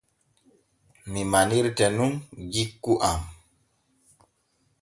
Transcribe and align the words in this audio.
Mi 1.15 1.21
manirte 1.33 1.85
nun 1.97 2.13
jikku 2.57 2.93
am. 3.13 3.21